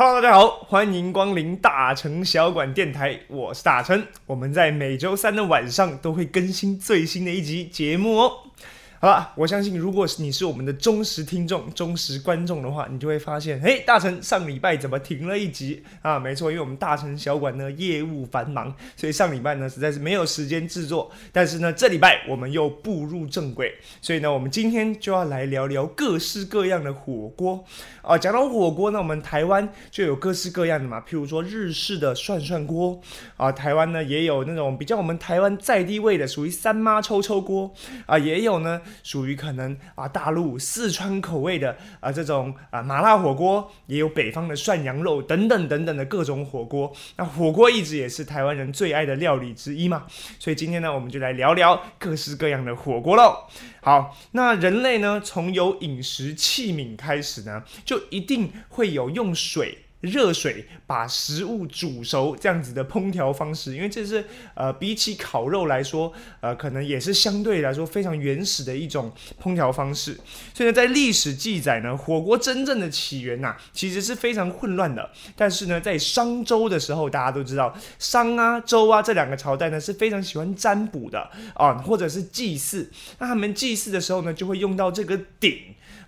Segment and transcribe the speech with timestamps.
[0.00, 4.00] Hello，大家好，欢迎光临大成小馆电台，我是大成。
[4.26, 8.32] 我们在每周三的晚上都会更新最新的一集节目哦。
[9.00, 16.18] 好了，我相信如果是你是我们的忠实听众、忠实观众的话，你就会发现，嘿，大成上礼拜怎么停了一集啊？
[16.18, 21.08] 没错，因为我们大成小馆呢业务繁忙，所以上礼拜呢实在是没有时间制作。
[21.30, 27.64] 但是呢，这礼拜我们又步入正轨，所以呢，我们今天就要来聊聊各式各样的火锅
[28.02, 28.18] 啊。
[28.18, 33.00] 讲到火锅呢，我们台湾就有各式各样的嘛，譬如说日式的涮涮锅
[33.36, 37.72] 啊，台湾呢也有那种比较我们台湾在地味的，属于三妈抽抽锅
[38.04, 38.82] 啊，也有呢。
[39.02, 46.92] 属于可能啊，大陆四川口味的啊这种啊麻辣火锅，也有北方的涮羊肉等等等等的各种火锅。
[47.16, 50.06] 那火锅一直也是台湾人最爱的料理之一嘛，
[50.38, 53.46] 所以今天呢，我们就来聊聊各式各样的火锅喽。
[53.80, 59.78] 好，那人类呢，从有饮食器皿开始呢，就一定会有用水。
[60.00, 70.16] 热水把食物煮熟这样子的烹调方式，因为这是呃比起烤肉来说，呃可能也是相对来说非常原始的一种烹调方式。
[70.54, 75.10] 所以呢，在历史记载呢，火锅真正的起源呐，其实是非常混乱的。
[75.34, 82.88] 但是呢，在商周的时候，大家都知道商啊、周啊这两个朝代呢是非常喜欢占卜的啊，或者是祭祀。
[83.18, 85.58] 那他们祭祀的时候呢，就会用到这个鼎。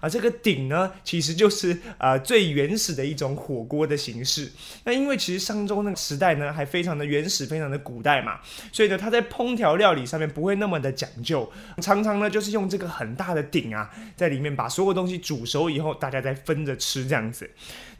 [0.00, 4.50] 啊，这个鼎呢，其实就是呃最原始的一种火锅的形式。
[4.84, 8.40] 那因为其实商周那个时代呢，还非常的原始，非常的古代嘛，
[8.72, 11.50] 所以呢，它在烹调料理上面不会那么的讲究，
[11.82, 17.50] 常常呢就是用这个很大的鼎啊，在里面把所有东西煮熟以后，大家再分着吃这样子。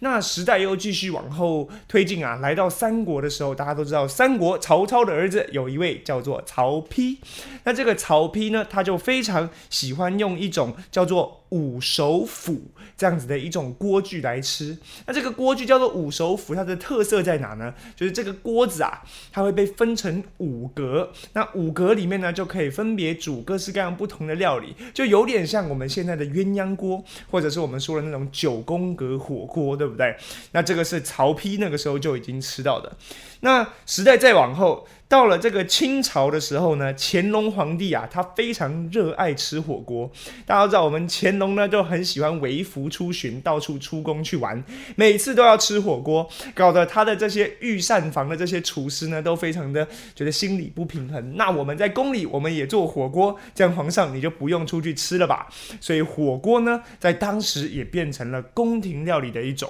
[0.01, 7.17] 那时代又继续往后推进啊，来到三国的时候，大家都知道三国曹操的儿子有一位叫做曹丕。
[7.65, 11.39] 那这个曹丕呢，他就非常喜欢用一种叫做。
[11.51, 12.63] 五首釜
[12.97, 17.75] 这样子的一种锅具来吃，那这个锅具叫做五首釜，它的特色在哪呢？
[17.97, 29.90] 就是这个锅子啊，它会被分成五格，那五格里面呢，就可以分别煮各式各样不同的料理，就有点像我们现在的鸳鸯锅，或者是我们说的那种九宫格火锅，对不对？
[29.91, 30.17] 对不对
[30.53, 32.93] 那这个是曹丕那个时候就已经吃到的。
[33.41, 34.87] 那时代再往后。
[35.11, 40.09] 到了这个清朝的时候呢，乾隆皇帝啊，他非常热爱吃火锅。
[40.47, 44.63] 大家都知道，我们乾隆呢就很喜欢微服出巡，到处出宫去玩，
[44.95, 49.85] 每次都要吃火锅，搞得他的这些御膳房的这些厨师呢都非常的
[50.15, 51.37] 觉得心理不平衡。
[51.37, 55.49] 那我们在宫里，我们也做火锅，这样皇上你就不用出去吃了吧？
[55.81, 59.69] 所以火锅呢，在当时也变成了宫廷料理的一种。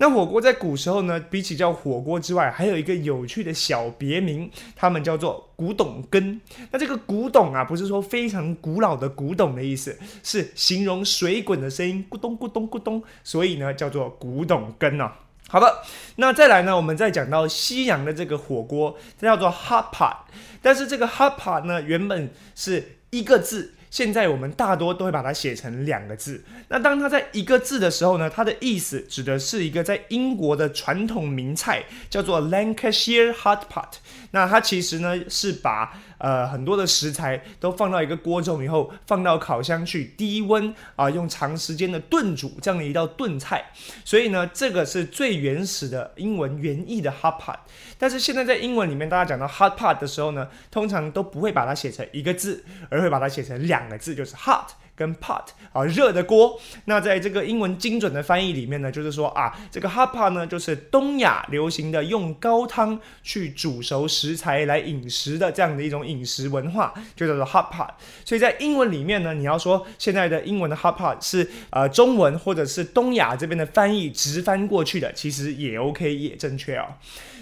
[0.00, 6.40] 那火锅在古时候呢，比起叫火锅之外，还有一个有趣的小别名，他们叫做古董羹。
[6.70, 15.14] 那这个古董啊，不是说非常古老的古董的意思，是形容水滚的声音，咕咚咕咚咕咚，所以呢叫做古董羹啊。
[15.48, 15.82] 好的，
[16.16, 20.16] 那再来呢，我们再讲到西洋的这个火锅，它叫做 hot pot，
[20.62, 23.74] 但是这个 hot pot 呢，原本是一个字。
[23.90, 26.42] 现在我们大多都会把它写成两个字。
[26.68, 33.94] 那当它在一个字的时候呢，它的意思指的是一个在英国的传统名菜，叫做 Lancashire Hot Pot。
[34.30, 43.72] 那它其实呢是把呃很多的食材都放到一个锅中以后，放到烤箱去低温啊，用长时间的炖煮这样的一道炖菜。
[44.04, 47.56] 所以呢，这个是最原始的英文原意的 Hot Pot。
[47.98, 53.79] 但是现在在英文里面，大家讲到 Hot Pot 的时候呢，通常都不会把它写成一个字，而会把它写成两。
[53.80, 56.60] 两个字就是 hot 跟 pot 啊，热的锅。
[56.84, 67.88] 那在这个英文精准的翻译里面呢，就是说啊，这个 hot pot 呢，就是东亚流行的用高汤去煮熟食材来饮食的这样的一种饮食文化，就叫做 hot pot。
[68.26, 76.98] 所以在英文里面呢，你要说现在的英文的 hot pot 是呃中文或者是东亚这边的翻译直翻过去的，其实也 OK 也正确啊。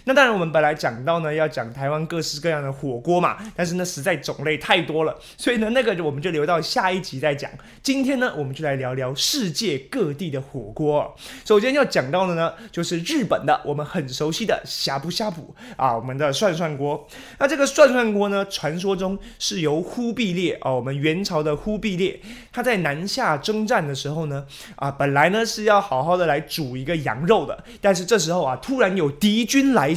[0.08, 7.50] 那当然，我们本来讲到呢，要讲台湾各式各样的火锅嘛，但是呢，实在种类太多了，所以呢，那个我们就留到下一集再讲。
[7.82, 11.14] 今天呢，我们就来聊聊世界各地的火锅。
[11.44, 17.06] 首先要讲到的呢，就是日本的，我们很熟悉的呷哺呷哺啊，我们的涮涮锅。
[17.38, 22.18] 那这个涮涮锅呢，传说中是由忽必烈啊，我们元朝的忽必烈，
[22.50, 24.46] 他在南下征战的时候呢，
[24.76, 29.94] 啊，本来呢是要好好的来煮一个羊肉的，但是这时候啊，突然有敌军来。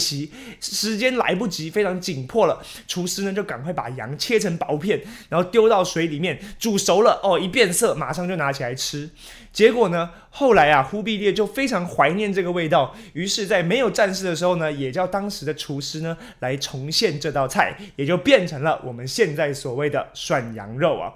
[0.60, 2.62] 时间来不及，非常紧迫了。
[2.88, 7.20] 厨师呢就赶快把羊切成薄片，然后丢到水里面煮熟了。
[7.24, 9.10] 哦，一变色，马上就拿起来吃。
[9.54, 21.14] 结果呢，后来啊，忽必烈就非常怀念这个味道，于是，在没有战事的时候呢，也叫当时的厨师呢来重现这道菜，也就变成了我们现在所谓的涮羊肉啊。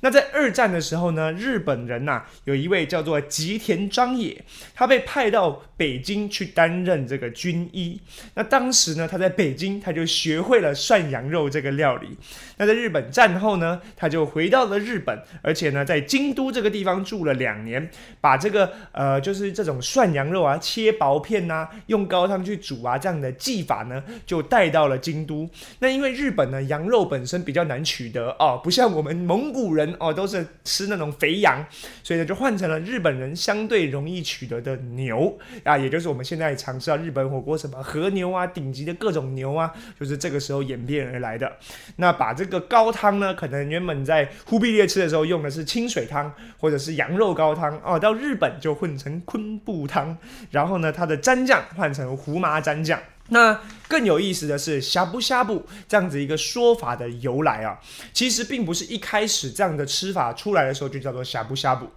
[0.00, 4.44] 那在二战的时候呢，日本人呐有一位叫做吉田章野，
[4.74, 8.00] 他被派到北京去担任这个军医。
[8.34, 12.16] 那当时呢，他在北京他就学会了涮羊肉这个料理。
[12.56, 25.48] 那在日本战后呢，他就回到了日本，而且呢，在京都这个地方住了两年，把这个呃，就是这种涮羊肉啊，切薄片呐，用高汤去煮啊，这样的技法呢，就带到了京都。
[25.78, 31.64] 那因为日本呢，羊肉本身比较难取得哦，不像我们蒙古人哦，都是吃那种肥羊，
[32.02, 41.50] 所以呢，就换成了日本人相对容易取得的牛啊，也就是我们现在常吃到日本火锅什么和牛啊，顶级的各种牛啊，就是这个时候演变而来的。
[41.96, 50.16] 那把这个高汤呢，可能原本在忽必烈吃的时候用的是清水汤或者是羊肉高汤哦，到日本就混成昆布汤，
[50.50, 53.00] 然后呢，它的蘸酱换成胡麻蘸酱。
[53.30, 57.78] 那更有意思的是，呷哺呷哺这样子一个说法的由来啊，
[58.14, 61.90] 其实并不是一开始这样的吃法出来的时候就叫做呷哺呷哺，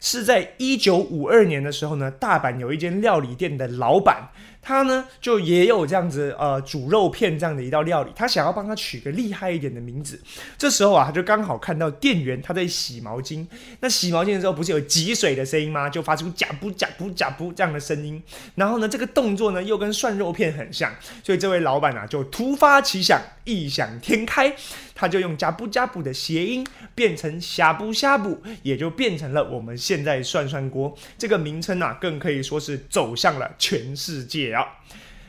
[0.00, 4.30] 是在一九五二年的时候呢，大阪有一间料理店的老板。
[4.62, 8.12] 他呢，就也有这样子，呃，煮肉片这样的一道料理。
[8.14, 10.20] 他想要帮他取个厉害一点的名字。
[10.56, 13.44] 这时候啊，他就刚好看到店员他在洗毛巾。
[13.80, 15.90] 那洗毛巾的时候不是有挤水的声音吗？
[15.90, 18.22] 就发出假不假不假不这样的声音。
[18.54, 20.94] 然后呢，这个动作呢又跟涮肉片很像，
[21.24, 24.54] 所以这位老板啊就突发奇想，异想天开，
[24.94, 34.51] 他就用加布加布的谐音变成呷哺呷哺，也就变成了我们现在涮涮锅这个名称啊，更可以说是走向了全世界。
[34.52, 34.66] 了，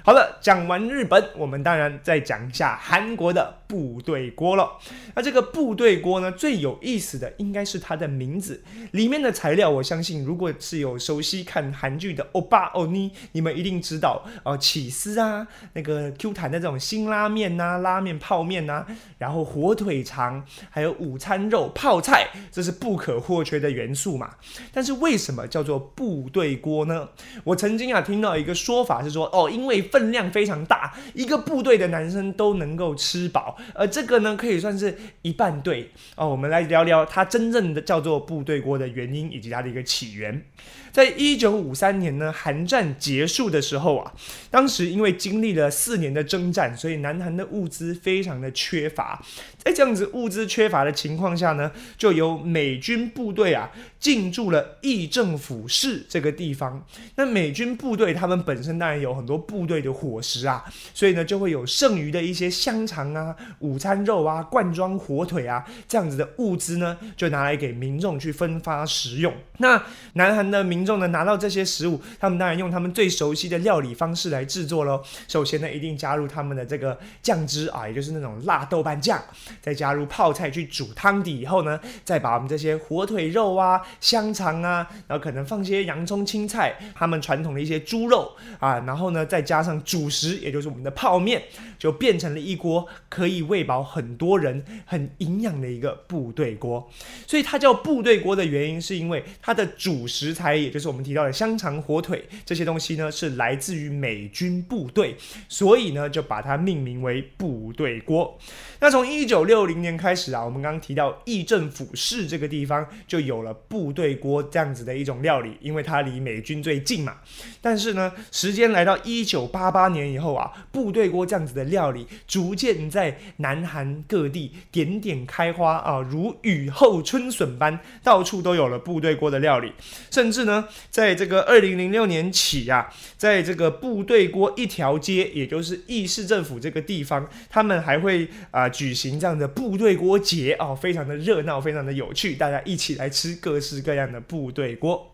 [0.06, 3.63] 好了，讲完日本，我们当然再讲一下韩国的。
[3.74, 4.74] 部队锅了，
[5.16, 9.68] 那这个部队锅呢，最有意思的应该是它的名字里面的材料。
[9.68, 18.86] 我相信，如果是有熟悉看韩剧的欧巴欧尼，你们一定知道哦，起司啊，那个 Q 弹的这种辛拉面呐，拉面泡面呐，
[19.18, 24.36] 然后火腿肠，还有午餐肉泡菜，这是不可或缺的元素嘛。
[24.72, 27.10] 但是为什么叫做部队锅呢？
[27.44, 33.58] 我曾经啊听到一个说法是说，哦，因为分量非常大，一个部队的男生都能够吃饱。
[33.74, 36.28] 而这个呢，可以算是一半对哦。
[36.28, 40.44] 我们来聊聊它真正的叫做部队锅的原因以及它的一个起源。
[40.92, 44.14] 在一九五三年呢，韩战结束的时候啊，
[44.52, 49.20] 当时因为经历了四年的征战，所以南韩的物资非常的缺乏。
[49.58, 56.86] 在这样子物资缺乏的情况下呢，就由美军部队啊进驻了义政府市这个地方。
[57.16, 60.64] 那美军部队他们本身当然有很多部队的伙食啊，
[60.94, 69.34] 所以呢就会有剩余的一些香肠啊、午餐肉啊、罐装火腿啊这样子的物资呢，就拿来给民众去分发食用。
[69.58, 69.82] 那
[70.14, 75.02] 南韩的民众呢拿到这些食物，他们当然用他们最熟悉的料理方式来制作喽。
[75.28, 79.22] 首先呢，一定加入他们的这个酱汁啊，也就是那种辣豆瓣酱，
[79.62, 91.42] 再加入泡菜去煮汤底以后呢，再把我们这些火腿肉啊、香肠啊，然后可能放些洋葱、青菜，他们传统的一些猪肉啊，然后呢再加上主食，也就是我们的泡面，
[91.78, 96.92] 就变成了一锅可以以喂饱很多人、很营养的一个部队锅。
[97.26, 100.74] 所以它叫部队锅的原因，是因为它的主食材也。
[100.74, 105.16] 就是我们提到的香肠、火腿这些东西呢，是来自于美军部队，
[105.48, 108.40] 所以呢就把它命名为部队锅。
[108.80, 117.18] 那从一九六零年开始啊，我们刚刚提到义政府市这个地方就有了部队锅这样子的一种料理，因为它离美军最近嘛。
[117.62, 129.72] 但是呢，时间来到一九八八年以后啊，部队锅这样子的料理逐渐在南韩各地点点开花啊，如雨后春笋般，到处都有了部队锅的料理，
[130.12, 130.68] 甚至呢。
[130.90, 132.88] 在这个二零零六年起呀，
[133.18, 145.12] 在这个部队锅一条街，也就是义市政府这个地方，他们还会啊举行这样的部队锅节哦，非常的热闹，非常的有趣，大家一起来吃各式各样的部队锅。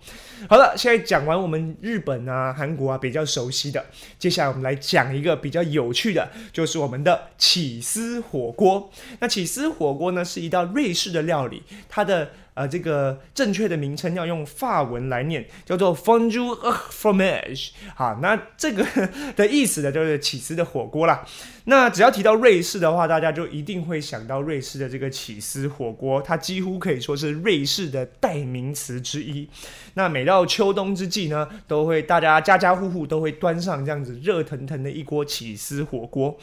[0.48, 3.86] 好了，现在讲完我们日本啊、韩国啊比较熟悉的，
[4.18, 8.89] 接下来我们来讲一个比较有趣的，就是我们的起司火锅。
[9.20, 12.32] 那起司火锅呢，是一道瑞士的料理，它的。
[12.60, 16.54] 呃，这个正确的名称要用法文来念，叫做 Fondue
[16.92, 17.70] fromage。
[17.96, 18.86] 好，那这个
[19.38, 21.25] 的意思呢，就是起司的火锅啦。
[21.63, 29.48] 那只要提到瑞士的话，大家就一定会想到瑞士的这个起司火锅，它几乎可以说是瑞士的代名词之一。
[29.94, 36.38] 那每到秋冬之际呢，都会大家家家户户都会端上这样子热腾腾的一锅起司火锅。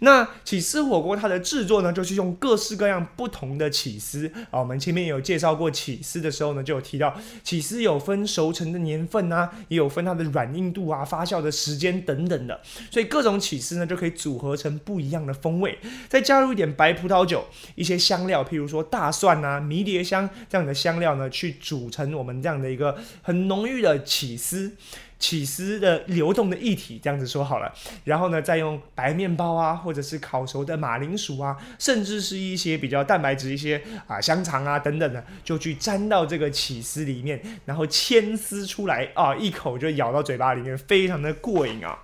[0.00, 5.70] 那起司火锅它的制作呢，就是用各式各样不同的起司啊，我们前面有介绍过。
[5.70, 24.72] 起司的时候呢，就有提到起司有分熟成的年份啊，也有分它的软硬度啊、发酵的时间等等的，所以各种起司呢就可以组合成不一样的风味，再加入一点白葡萄酒、一些香料，譬如说大蒜啊、迷迭香这样的香料呢，去组成我们这样的一个很浓郁的起司。
[25.20, 27.72] 起司的流动的液体，这样子说好了，
[28.04, 41.98] 然后呢，再用白面包啊，或者是烤熟的马铃薯啊，甚至是一些比较蛋白质一些啊香肠啊等等的，就去沾到这个起司里面，然后牵丝出来啊，一口就咬到嘴巴里面，非常的过瘾啊。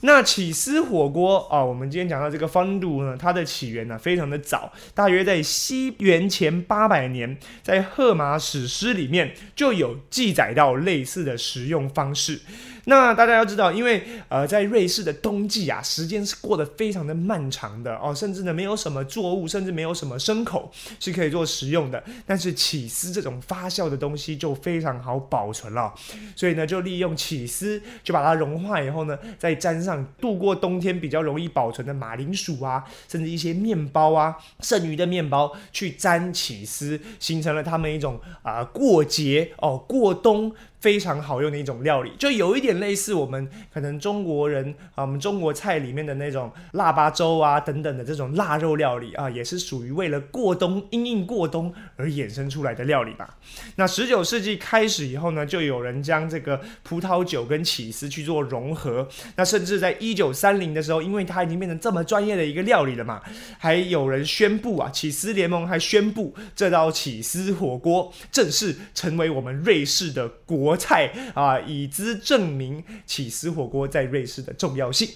[0.00, 12.40] 那起司火锅啊，我们今天讲到这个方度呢，它的起源呢非常的早，大约在西元前八百年，在荷马史诗里面就有记载到类似的食用方式。
[12.88, 22.00] 那大家要知道，因为呃，在瑞士的冬季啊，时间是过得非常的漫长的哦，甚至呢没有什么作物，甚至没有什么牲口是可以做食用的。
[22.24, 25.92] 但是起司这种发酵的东西就非常好保存了，
[26.36, 40.54] 所以呢就利用起司，就把它融化以后呢，再沾上度过冬天比较容易保存的马铃薯啊，甚至一些面包啊，剩余的面包去沾起司，形成了他们一种啊过节哦过冬。
[40.86, 53.36] 非常好用的一种料理，就有一点类似我们可能中国人啊，我们中国菜里面的那种腊八粥啊等等的这种腊肉料理啊，也是属于为了过冬、因应过冬而衍生出来的料理吧。
[53.74, 59.08] 那十九世纪开始以后呢，就有人将这个葡萄酒跟起司去做融合。
[59.34, 63.20] 那甚至在一九三零的时候，因为它已经变成这么专业的一个料理了嘛，
[63.58, 75.08] 还有人宣布啊，起司联盟还宣布这道起司火锅正式成为我们瑞士的国菜啊，以资证明起司火锅在瑞士的重要性。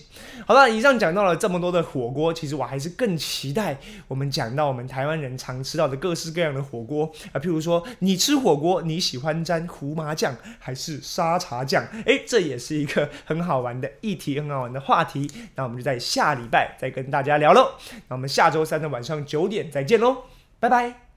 [0.47, 7.38] 好了，以上讲到了这么多的火锅，其实我还是更期待我们讲到我们台湾人常吃到的各式各样的火锅啊。
[7.38, 11.85] 譬如说，你吃火锅，你喜欢沾胡麻酱还是沙茶酱？
[12.07, 15.31] 诶，这也是一个很好玩的议题，很好玩的话题。
[15.55, 17.73] 那我们就在下礼拜再跟大家聊喽。
[18.09, 20.25] 那我们下周三的晚上九点再见喽，
[20.59, 21.10] 拜拜。